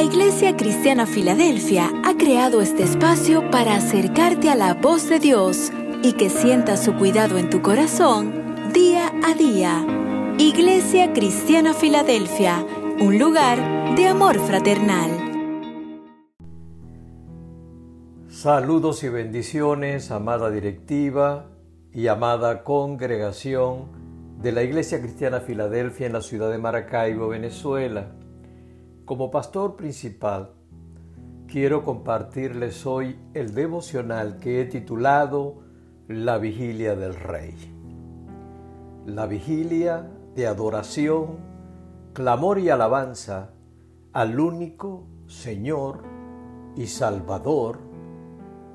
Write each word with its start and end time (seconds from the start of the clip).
La 0.00 0.06
Iglesia 0.06 0.56
Cristiana 0.56 1.04
Filadelfia 1.04 1.90
ha 2.06 2.16
creado 2.16 2.62
este 2.62 2.84
espacio 2.84 3.50
para 3.50 3.76
acercarte 3.76 4.48
a 4.48 4.54
la 4.54 4.72
voz 4.72 5.10
de 5.10 5.18
Dios 5.18 5.70
y 6.02 6.14
que 6.14 6.30
sientas 6.30 6.82
su 6.82 6.94
cuidado 6.94 7.36
en 7.36 7.50
tu 7.50 7.60
corazón 7.60 8.72
día 8.72 9.12
a 9.22 9.34
día. 9.34 9.84
Iglesia 10.38 11.12
Cristiana 11.12 11.74
Filadelfia, 11.74 12.64
un 12.98 13.18
lugar 13.18 13.58
de 13.94 14.06
amor 14.06 14.38
fraternal. 14.38 15.10
Saludos 18.28 19.04
y 19.04 19.10
bendiciones, 19.10 20.10
amada 20.10 20.50
directiva 20.50 21.50
y 21.92 22.06
amada 22.06 22.64
congregación 22.64 23.90
de 24.40 24.52
la 24.52 24.62
Iglesia 24.62 25.02
Cristiana 25.02 25.40
Filadelfia 25.40 26.06
en 26.06 26.14
la 26.14 26.22
ciudad 26.22 26.50
de 26.50 26.56
Maracaibo, 26.56 27.28
Venezuela. 27.28 28.14
Como 29.10 29.28
pastor 29.28 29.74
principal, 29.74 30.52
quiero 31.48 31.82
compartirles 31.82 32.86
hoy 32.86 33.18
el 33.34 33.54
devocional 33.54 34.38
que 34.38 34.60
he 34.60 34.66
titulado 34.66 35.64
La 36.06 36.38
Vigilia 36.38 36.94
del 36.94 37.16
Rey. 37.16 37.56
La 39.06 39.26
vigilia 39.26 40.08
de 40.36 40.46
adoración, 40.46 41.38
clamor 42.12 42.60
y 42.60 42.68
alabanza 42.68 43.50
al 44.12 44.38
único 44.38 45.08
Señor 45.26 46.04
y 46.76 46.86
Salvador 46.86 47.80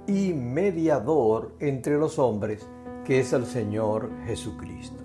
y 0.05 0.33
mediador 0.33 1.55
entre 1.61 1.97
los 1.97 2.19
hombres, 2.19 2.67
que 3.05 3.21
es 3.21 3.31
el 3.31 3.45
Señor 3.45 4.11
Jesucristo. 4.25 5.01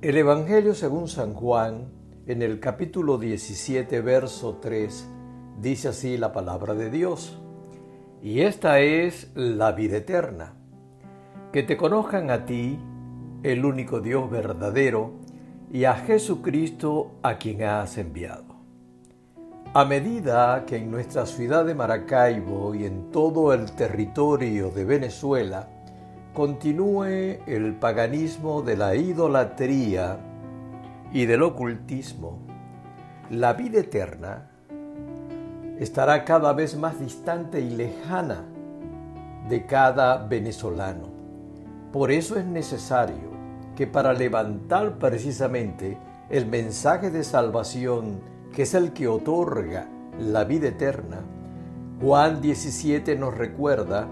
El 0.00 0.16
Evangelio 0.16 0.74
según 0.74 1.06
San 1.06 1.32
Juan 1.34 1.94
en 2.26 2.42
el 2.42 2.58
capítulo 2.58 3.18
17, 3.18 4.00
verso 4.00 4.58
3, 4.60 5.08
dice 5.60 5.88
así 5.88 6.16
la 6.16 6.32
palabra 6.32 6.74
de 6.74 6.90
Dios. 6.90 7.38
Y 8.20 8.40
esta 8.40 8.80
es 8.80 9.30
la 9.36 9.70
vida 9.70 9.98
eterna, 9.98 10.54
que 11.52 11.62
te 11.62 11.76
conozcan 11.76 12.30
a 12.30 12.44
ti, 12.44 12.80
el 13.44 13.64
único 13.64 14.00
Dios 14.00 14.28
verdadero, 14.28 15.12
y 15.70 15.84
a 15.84 15.94
Jesucristo 15.94 17.12
a 17.22 17.38
quien 17.38 17.62
has 17.62 17.96
enviado. 17.96 18.56
A 19.72 19.84
medida 19.84 20.64
que 20.66 20.78
en 20.78 20.90
nuestra 20.90 21.26
ciudad 21.26 21.64
de 21.64 21.76
Maracaibo 21.76 22.74
y 22.74 22.86
en 22.86 23.12
todo 23.12 23.52
el 23.52 23.70
territorio 23.72 24.70
de 24.70 24.84
Venezuela 24.84 25.68
continúe 26.34 27.38
el 27.46 27.76
paganismo 27.78 28.62
de 28.62 28.76
la 28.76 28.96
idolatría 28.96 30.18
y 31.16 31.24
del 31.24 31.42
ocultismo, 31.44 32.40
la 33.30 33.54
vida 33.54 33.80
eterna 33.80 34.50
estará 35.78 36.26
cada 36.26 36.52
vez 36.52 36.76
más 36.76 37.00
distante 37.00 37.58
y 37.58 37.70
lejana 37.70 38.44
de 39.48 39.64
cada 39.64 40.18
venezolano. 40.18 41.08
Por 41.90 42.12
eso 42.12 42.38
es 42.38 42.44
necesario 42.44 43.30
que 43.74 43.86
para 43.86 44.12
levantar 44.12 44.98
precisamente 44.98 45.96
el 46.28 46.44
mensaje 46.44 47.10
de 47.10 47.24
salvación, 47.24 48.20
que 48.52 48.64
es 48.64 48.74
el 48.74 48.92
que 48.92 49.08
otorga 49.08 49.88
la 50.20 50.44
vida 50.44 50.68
eterna, 50.68 51.22
Juan 51.98 52.42
17 52.42 53.16
nos 53.16 53.34
recuerda 53.34 54.06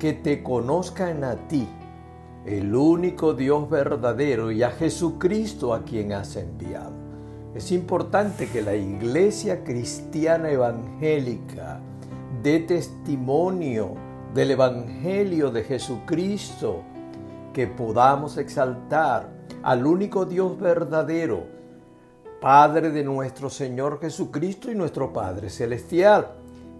que 0.00 0.12
te 0.12 0.42
conozcan 0.42 1.22
a 1.22 1.36
ti, 1.46 1.68
el 2.46 2.74
único 2.74 3.34
Dios 3.34 3.68
verdadero 3.68 4.50
y 4.50 4.62
a 4.62 4.70
Jesucristo 4.70 5.74
a 5.74 5.84
quien 5.84 6.12
has 6.12 6.36
enviado. 6.36 6.92
Es 7.54 7.72
importante 7.72 8.48
que 8.48 8.62
la 8.62 8.74
iglesia 8.74 9.64
cristiana 9.64 10.50
evangélica 10.50 11.80
dé 12.42 12.60
testimonio 12.60 13.94
del 14.34 14.52
Evangelio 14.52 15.50
de 15.50 15.64
Jesucristo, 15.64 16.82
que 17.52 17.66
podamos 17.66 18.36
exaltar 18.36 19.28
al 19.62 19.86
único 19.86 20.24
Dios 20.24 20.58
verdadero, 20.58 21.46
Padre 22.40 22.90
de 22.90 23.02
nuestro 23.02 23.50
Señor 23.50 24.00
Jesucristo 24.00 24.70
y 24.70 24.76
nuestro 24.76 25.12
Padre 25.12 25.50
Celestial 25.50 26.37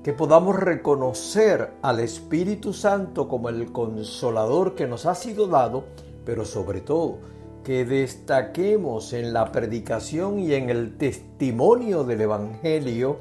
que 0.09 0.15
podamos 0.15 0.57
reconocer 0.57 1.73
al 1.83 2.01
Espíritu 2.01 2.73
Santo 2.73 3.29
como 3.29 3.51
el 3.51 3.73
consolador 3.73 4.75
que 4.75 4.87
nos 4.87 5.05
ha 5.05 5.15
sido 5.15 5.49
dado, 5.49 5.85
pero 6.25 6.47
sobre 6.47 6.81
todo 6.81 7.19
que 7.63 7.85
destaquemos 7.85 9.13
en 9.13 9.35
la 9.35 9.53
predicación 9.53 10.39
y 10.39 10.55
en 10.55 10.71
el 10.71 10.97
testimonio 10.97 12.05
del 12.05 12.23
Evangelio 12.23 13.19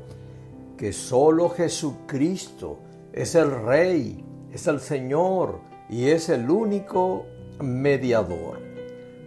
que 0.78 0.94
solo 0.94 1.50
Jesucristo 1.50 2.78
es 3.12 3.36
el 3.36 3.52
Rey, 3.52 4.24
es 4.53 4.66
el 4.68 4.80
Señor 4.80 5.59
y 5.90 6.06
es 6.06 6.30
el 6.30 6.50
único 6.50 7.26
mediador. 7.59 8.62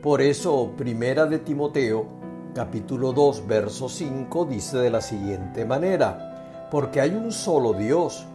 Por 0.02 0.22
eso, 0.22 0.72
Primera 0.78 1.26
de 1.26 1.40
Timoteo, 1.40 2.06
capítulo 2.54 3.12
2, 3.12 3.46
verso 3.46 3.90
5, 3.90 4.46
dice 4.46 4.78
de 4.78 4.88
la 4.88 5.02
siguiente 5.02 5.66
manera, 5.66 6.29
porque 6.70 7.00
hay 7.00 7.10
un 7.10 7.32
solo 7.32 7.72
Dios 7.72 8.26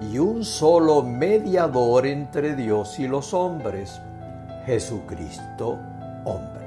y 0.00 0.18
un 0.18 0.44
solo 0.44 1.02
mediador 1.02 2.06
entre 2.06 2.54
Dios 2.54 2.98
y 2.98 3.06
los 3.06 3.32
hombres, 3.32 4.00
Jesucristo 4.66 5.78
hombre. 6.24 6.64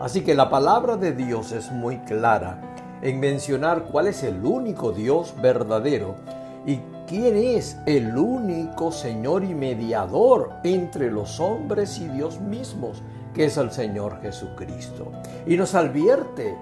Así 0.00 0.22
que 0.22 0.34
la 0.34 0.50
palabra 0.50 0.96
de 0.96 1.12
Dios 1.12 1.52
es 1.52 1.70
muy 1.70 1.98
clara 1.98 2.60
en 3.02 3.20
mencionar 3.20 3.84
cuál 3.84 4.08
es 4.08 4.22
el 4.22 4.44
único 4.44 4.92
Dios 4.92 5.34
verdadero 5.40 6.16
y 6.66 6.78
quién 7.06 7.36
es 7.36 7.78
el 7.86 8.16
único 8.16 8.92
Señor 8.92 9.44
y 9.44 9.54
mediador 9.54 10.50
entre 10.62 11.10
los 11.10 11.40
hombres 11.40 11.98
y 11.98 12.08
Dios 12.08 12.40
mismos, 12.40 13.02
que 13.34 13.46
es 13.46 13.56
el 13.56 13.70
Señor 13.72 14.20
Jesucristo. 14.22 15.10
Y 15.46 15.56
nos 15.56 15.74
advierte 15.74 16.56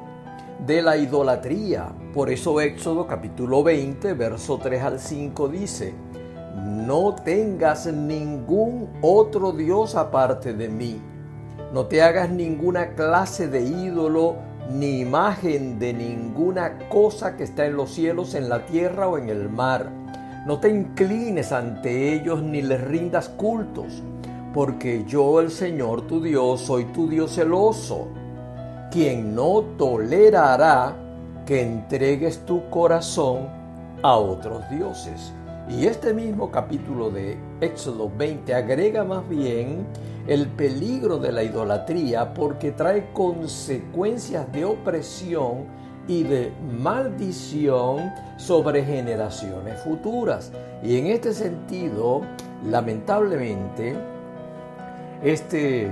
de 0.67 0.83
la 0.83 0.97
idolatría. 0.97 1.93
Por 2.13 2.31
eso 2.31 2.61
Éxodo 2.61 3.07
capítulo 3.07 3.63
20, 3.63 4.13
verso 4.15 4.59
3 4.59 4.83
al 4.83 5.01
5 5.01 5.49
dice, 5.49 5.95
no 6.55 7.15
tengas 7.15 7.87
ningún 7.87 8.89
otro 9.01 9.53
Dios 9.53 9.95
aparte 9.95 10.53
de 10.53 10.69
mí. 10.69 11.01
No 11.73 11.87
te 11.87 12.03
hagas 12.03 12.31
ninguna 12.31 12.95
clase 12.95 13.49
de 13.49 13.63
ídolo 13.63 14.37
ni 14.71 15.01
imagen 15.01 15.79
de 15.79 15.93
ninguna 15.93 16.79
cosa 16.89 17.37
que 17.37 17.45
está 17.45 17.67
en 17.67 17.77
los 17.77 17.91
cielos, 17.91 18.35
en 18.35 18.49
la 18.49 18.67
tierra 18.67 19.09
o 19.09 19.19
en 19.19 19.29
el 19.29 19.49
mar. 19.49 19.91
No 20.47 20.59
te 20.59 20.69
inclines 20.69 21.53
ante 21.53 22.15
ellos 22.15 22.43
ni 22.43 22.63
les 22.63 22.81
rindas 22.81 23.29
cultos, 23.29 24.03
porque 24.53 25.05
yo 25.07 25.41
el 25.41 25.51
Señor 25.51 26.03
tu 26.03 26.21
Dios 26.21 26.61
soy 26.61 26.87
tu 26.87 27.09
Dios 27.09 27.35
celoso 27.35 28.09
quien 28.91 29.35
no 29.35 29.63
tolerará 29.79 30.97
que 31.47 31.63
entregues 31.63 32.45
tu 32.45 32.69
corazón 32.71 33.49
a 34.03 34.17
otros 34.17 34.69
dioses. 34.71 35.33
Y 35.69 35.87
este 35.87 36.13
mismo 36.13 36.51
capítulo 36.51 37.11
de 37.11 37.39
Éxodo 37.61 38.11
20 38.17 38.53
agrega 38.55 39.05
más 39.05 39.29
bien 39.29 39.87
el 40.27 40.49
peligro 40.49 41.19
de 41.19 41.31
la 41.31 41.45
idolatría 41.45 42.35
porque 42.35 42.73
trae 42.73 43.13
consecuencias 43.13 44.51
de 44.53 44.65
opresión 44.65 45.67
y 46.09 46.25
de 46.25 46.53
maldición 46.83 48.13
sobre 48.37 48.85
generaciones 48.85 49.81
futuras. 49.83 50.51
Y 50.83 50.99
en 50.99 51.07
este 51.07 51.33
sentido, 51.33 52.23
lamentablemente, 52.69 53.97
este 55.23 55.89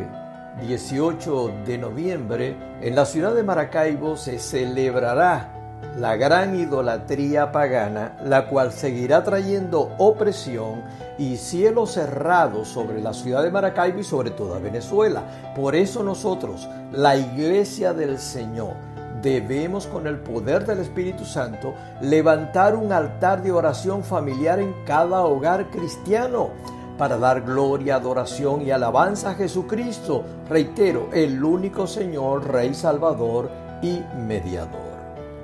18 0.61 1.53
de 1.67 1.79
noviembre, 1.79 2.57
en 2.81 2.95
la 2.97 3.05
ciudad 3.05 3.35
de 3.35 3.43
Maracaibo 3.43 4.17
se 4.17 4.39
celebrará 4.39 5.53
la 5.97 6.17
gran 6.17 6.59
idolatría 6.59 7.53
pagana, 7.53 8.17
la 8.25 8.47
cual 8.49 8.73
seguirá 8.73 9.23
trayendo 9.25 9.93
opresión 9.99 10.83
y 11.17 11.37
cielo 11.37 11.87
cerrado 11.87 12.65
sobre 12.65 13.01
la 13.01 13.15
ciudad 13.15 13.43
de 13.43 13.51
Maracaibo 13.51 14.01
y 14.01 14.05
sobre 14.05 14.31
toda 14.31 14.59
Venezuela. 14.59 15.23
Por 15.55 15.75
eso 15.75 16.03
nosotros, 16.03 16.69
la 16.93 17.17
iglesia 17.17 17.93
del 17.93 18.19
Señor, 18.19 18.75
debemos 19.23 19.87
con 19.87 20.07
el 20.07 20.19
poder 20.19 20.65
del 20.67 20.81
Espíritu 20.81 21.25
Santo 21.25 21.75
levantar 22.01 22.77
un 22.77 22.93
altar 22.93 23.43
de 23.43 23.53
oración 23.53 24.05
familiar 24.05 24.61
en 24.61 24.75
cada 24.85 25.23
hogar 25.23 25.71
cristiano 25.71 26.51
para 26.99 27.17
dar 27.17 27.43
gloria, 27.43 27.95
adoración 27.95 28.63
y 28.63 28.73
alabanza 28.73 29.31
a 29.31 29.35
Jesucristo, 29.35 30.25
reitero, 30.51 31.09
el 31.13 31.43
único 31.43 31.87
Señor, 31.87 32.49
Rey 32.49 32.75
Salvador 32.75 33.49
y 33.81 34.01
Mediador. 34.27 34.99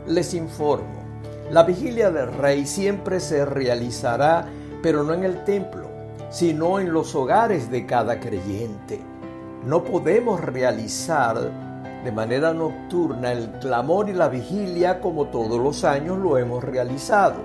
Les 0.08 0.34
informo, 0.34 1.04
la 1.50 1.62
vigilia 1.62 2.10
del 2.10 2.34
Rey 2.34 2.66
siempre 2.66 3.20
se 3.20 3.44
realizará, 3.46 4.46
pero 4.82 5.04
no 5.04 5.14
en 5.14 5.22
el 5.22 5.44
templo, 5.44 5.88
sino 6.28 6.80
en 6.80 6.92
los 6.92 7.14
hogares 7.14 7.70
de 7.70 7.86
cada 7.86 8.18
creyente. 8.18 9.00
No 9.64 9.84
podemos 9.84 10.40
realizar 10.40 11.38
de 12.04 12.12
manera 12.12 12.52
nocturna 12.52 13.32
el 13.32 13.50
clamor 13.60 14.08
y 14.08 14.12
la 14.12 14.28
vigilia 14.28 15.00
como 15.00 15.28
todos 15.28 15.58
los 15.58 15.84
años 15.84 16.18
lo 16.18 16.36
hemos 16.36 16.64
realizado, 16.64 17.36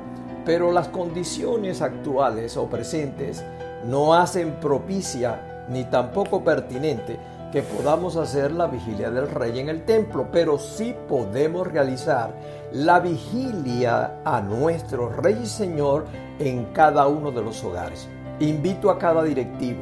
pero 0.43 0.71
las 0.71 0.87
condiciones 0.87 1.81
actuales 1.81 2.57
o 2.57 2.65
presentes 2.65 3.45
no 3.85 4.13
hacen 4.13 4.53
propicia 4.59 5.65
ni 5.69 5.83
tampoco 5.85 6.43
pertinente 6.43 7.17
que 7.51 7.63
podamos 7.63 8.15
hacer 8.15 8.51
la 8.51 8.67
vigilia 8.67 9.09
del 9.09 9.29
rey 9.29 9.59
en 9.59 9.69
el 9.69 9.83
templo, 9.83 10.27
pero 10.31 10.59
sí 10.59 10.95
podemos 11.07 11.65
realizar 11.65 12.31
la 12.71 12.99
vigilia 12.99 14.19
a 14.23 14.41
nuestro 14.41 15.09
rey 15.09 15.39
y 15.43 15.47
señor 15.47 16.05
en 16.37 16.65
cada 16.65 17.07
uno 17.07 17.31
de 17.31 17.41
los 17.41 17.63
hogares. 17.63 18.07
Invito 18.39 18.91
a 18.91 18.99
cada 18.99 19.23
directivo, 19.23 19.81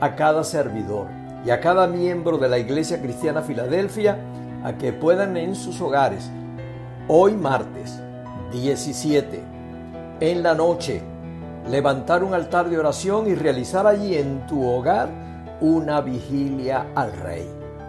a 0.00 0.14
cada 0.14 0.44
servidor 0.44 1.08
y 1.44 1.50
a 1.50 1.60
cada 1.60 1.86
miembro 1.86 2.38
de 2.38 2.48
la 2.48 2.58
Iglesia 2.58 3.00
Cristiana 3.02 3.42
Filadelfia 3.42 4.18
a 4.62 4.74
que 4.74 4.92
puedan 4.92 5.36
en 5.36 5.54
sus 5.54 5.80
hogares, 5.80 6.30
hoy 7.08 7.32
martes 7.32 8.00
17, 8.52 9.42
en 10.20 10.42
la 10.42 10.54
noche, 10.54 11.02
levantar 11.68 12.22
un 12.22 12.34
altar 12.34 12.68
de 12.68 12.78
oración 12.78 13.26
y 13.28 13.34
realizar 13.34 13.86
allí 13.86 14.16
en 14.16 14.46
tu 14.46 14.66
hogar 14.66 15.08
una 15.60 16.00
vigilia 16.00 16.86
al 16.94 17.12
Rey, 17.12 17.48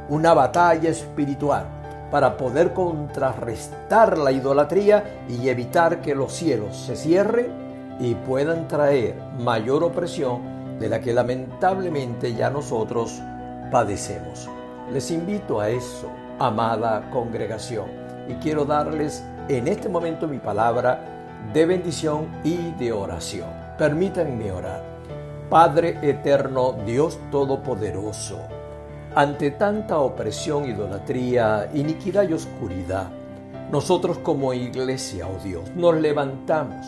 una 0.10 0.34
batalla 0.34 0.90
espiritual 0.90 1.66
para 2.12 2.38
poder 2.38 2.74
contrarrestar 2.74 4.18
la 4.18 4.32
idolatría 4.32 5.26
y 5.28 5.50
evitar 5.50 6.02
que 6.02 6.16
los 6.16 6.32
cielos 6.32 6.78
se 6.78 6.96
cierren 6.96 7.48
y 8.00 8.14
puedan 8.14 8.68
traer 8.68 9.16
mayor 9.40 9.84
opresión 9.84 10.80
de 10.80 10.90
la 10.90 11.02
que 11.02 11.14
lamentablemente 11.14 12.34
ya 12.34 12.50
nosotros 12.50 13.22
padecemos. 13.72 14.50
Les 14.94 15.10
invito 15.12 15.60
a 15.60 15.70
eso, 15.70 16.10
amada 16.40 17.10
congregación, 17.12 17.86
y 18.28 18.34
quiero 18.36 18.66
darles 18.66 19.24
en 19.50 19.68
este 19.68 19.90
momento 19.90 20.28
mi 20.28 20.38
palabra 20.38 21.00
de 21.54 21.66
bendición 21.66 22.28
y 22.44 22.72
de 22.74 22.92
oración. 22.92 23.65
Permítanme 23.78 24.54
orar. 24.54 24.82
Padre 25.50 26.00
eterno, 26.02 26.78
Dios 26.86 27.20
Todopoderoso, 27.30 28.40
ante 29.14 29.52
tanta 29.52 30.00
opresión, 30.00 30.70
idolatría, 30.70 31.70
iniquidad 31.74 32.28
y 32.28 32.34
oscuridad, 32.34 33.10
nosotros 33.72 34.20
como 34.20 34.54
iglesia, 34.54 35.28
oh 35.28 35.44
Dios, 35.44 35.70
nos 35.76 35.96
levantamos 35.96 36.86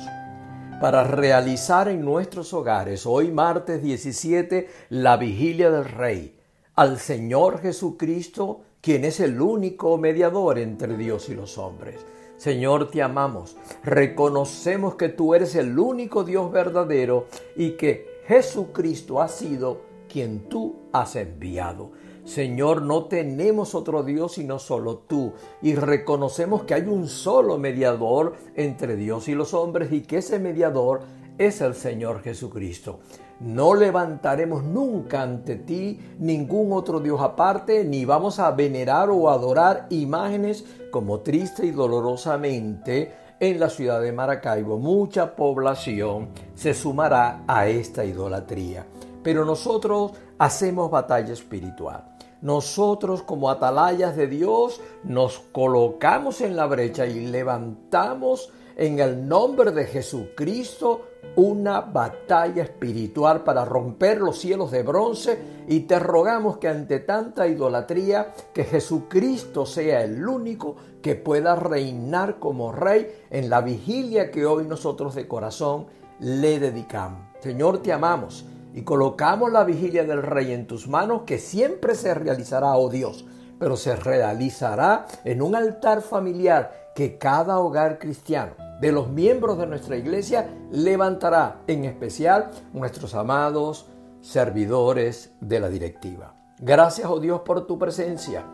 para 0.80 1.04
realizar 1.04 1.90
en 1.90 2.06
nuestros 2.06 2.54
hogares, 2.54 3.06
hoy 3.06 3.32
martes 3.32 3.84
17, 3.84 4.70
la 4.90 5.18
vigilia 5.18 5.70
del 5.70 5.86
Rey, 5.86 6.40
al 6.76 7.00
Señor 7.00 7.60
Jesucristo, 7.60 8.62
quien 8.80 9.04
es 9.04 9.20
el 9.20 9.42
único 9.42 9.98
mediador 9.98 10.58
entre 10.58 10.96
Dios 10.96 11.28
y 11.28 11.36
los 11.36 11.58
hombres. 11.58 11.98
Señor, 12.38 12.92
te 12.92 13.02
amamos, 13.02 13.58
reconocemos 13.84 14.94
que 14.94 15.10
tú 15.10 15.34
eres 15.34 15.56
el 15.56 15.78
único 15.80 16.24
Dios 16.24 16.52
verdadero 16.52 17.26
y 17.56 17.72
que 17.72 18.22
Jesucristo 18.28 19.22
ha 19.22 19.28
sido 19.28 19.82
quien 20.08 20.48
tú 20.48 20.76
has 20.94 21.16
enviado. 21.16 21.92
Señor, 22.26 22.84
no 22.84 23.06
tenemos 23.06 23.74
otro 23.74 24.04
Dios 24.04 24.34
sino 24.34 24.60
solo 24.60 24.98
tú 24.98 25.34
y 25.64 25.74
reconocemos 25.76 26.64
que 26.64 26.76
hay 26.76 26.84
un 26.84 27.08
solo 27.08 27.58
mediador 27.58 28.36
entre 28.56 28.96
Dios 28.96 29.28
y 29.30 29.34
los 29.34 29.56
hombres 29.56 29.92
y 29.92 30.02
que 30.02 30.18
ese 30.18 30.38
mediador 30.38 31.02
es 31.38 31.62
el 31.62 31.74
Señor 31.74 32.22
Jesucristo. 32.22 33.00
No 33.40 33.76
levantaremos 33.76 34.64
nunca 34.64 35.22
ante 35.22 35.58
ti 35.58 36.00
ningún 36.18 36.74
otro 36.74 37.00
Dios 37.00 37.22
aparte, 37.22 37.84
ni 37.84 38.04
vamos 38.04 38.40
a 38.40 38.50
venerar 38.52 39.10
o 39.12 39.30
adorar 39.30 39.86
imágenes 39.90 40.66
como 40.92 41.20
triste 41.20 41.66
y 41.66 41.72
dolorosamente 41.72 43.14
en 43.40 43.60
la 43.60 43.70
ciudad 43.70 44.02
de 44.02 44.12
Maracaibo 44.12 44.80
mucha 44.80 45.36
población 45.36 46.30
se 46.56 46.74
sumará 46.74 47.44
a 47.48 47.68
esta 47.68 48.04
idolatría. 48.04 48.88
Pero 49.22 49.46
nosotros 49.46 50.14
hacemos 50.40 50.90
batalla 50.90 51.34
espiritual. 51.34 52.16
Nosotros 52.42 53.22
como 53.22 53.50
atalayas 53.52 54.16
de 54.16 54.28
Dios 54.28 54.82
nos 55.04 55.40
colocamos 55.52 56.42
en 56.42 56.56
la 56.56 56.66
brecha 56.66 57.06
y 57.06 57.28
levantamos 57.28 58.52
en 58.78 59.00
el 59.00 59.28
nombre 59.28 59.72
de 59.72 59.86
Jesucristo 59.86 61.08
una 61.36 61.82
batalla 61.82 62.64
espiritual 62.64 63.44
para 63.44 63.66
romper 63.66 64.20
los 64.20 64.38
cielos 64.38 64.70
de 64.70 64.84
bronce 64.84 65.38
y 65.68 65.82
te 65.82 65.98
rogamos 65.98 66.58
que 66.58 66.68
ante 66.68 67.00
tanta 67.00 67.48
idolatría 67.48 68.34
que 68.54 68.64
Jesucristo 68.64 69.66
sea 69.66 70.04
el 70.04 70.28
único 70.28 70.76
que 71.02 71.16
pueda 71.16 71.56
reinar 71.56 72.38
como 72.38 72.72
rey 72.72 73.08
en 73.32 73.50
la 73.50 73.62
vigilia 73.62 74.30
que 74.30 74.46
hoy 74.46 74.66
nosotros 74.68 75.16
de 75.16 75.28
corazón 75.28 75.88
le 76.20 76.60
dedicamos. 76.60 77.22
Señor, 77.42 77.80
te 77.82 77.92
amamos 77.92 78.46
y 78.76 78.84
colocamos 78.84 79.52
la 79.52 79.64
vigilia 79.64 80.04
del 80.04 80.22
rey 80.22 80.54
en 80.54 80.68
tus 80.68 80.88
manos 80.88 81.24
que 81.26 81.40
siempre 81.40 81.96
se 81.96 82.14
realizará, 82.14 82.76
oh 82.76 82.90
Dios, 82.90 83.26
pero 83.60 83.76
se 83.76 83.96
realizará 83.96 85.08
en 85.24 85.42
un 85.42 85.56
altar 85.56 86.04
familiar 86.04 86.92
que 86.96 87.18
cada 87.18 87.60
hogar 87.60 87.98
cristiano 87.98 88.67
de 88.82 88.92
los 88.92 89.10
miembros 89.10 89.58
de 89.58 89.68
nuestra 89.68 89.98
iglesia 89.98 90.50
levantará, 90.72 91.62
en 91.68 91.86
especial 91.86 92.52
nuestros 92.74 93.16
amados 93.16 93.88
servidores 94.22 95.34
de 95.42 95.60
la 95.60 95.70
directiva. 95.70 96.36
Gracias, 96.60 97.10
oh 97.10 97.20
Dios, 97.20 97.42
por 97.42 97.66
tu 97.66 97.78
presencia. 97.78 98.46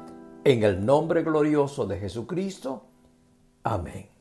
En 0.43 0.63
el 0.63 0.85
nombre 0.85 1.23
glorioso 1.23 1.85
de 1.85 1.99
Jesucristo. 1.99 2.83
Amén. 3.63 4.12